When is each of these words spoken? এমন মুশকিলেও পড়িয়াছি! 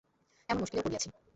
এমন 0.49 0.59
মুশকিলেও 0.59 0.85
পড়িয়াছি! 0.85 1.07